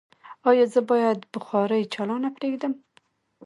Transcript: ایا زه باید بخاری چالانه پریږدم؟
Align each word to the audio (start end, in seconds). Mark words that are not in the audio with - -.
ایا 0.49 0.65
زه 0.73 0.81
باید 0.89 1.19
بخاری 1.33 1.89
چالانه 1.93 2.29
پریږدم؟ 2.37 2.73